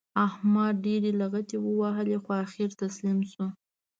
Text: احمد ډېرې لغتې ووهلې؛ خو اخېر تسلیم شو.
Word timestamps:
احمد 0.27 0.73
ډېرې 0.85 1.11
لغتې 1.21 1.55
ووهلې؛ 1.61 2.17
خو 2.23 2.31
اخېر 2.45 2.69
تسلیم 2.83 3.19
شو. 3.31 3.45